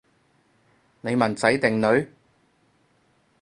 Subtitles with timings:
[1.01, 2.07] 你問仔定女？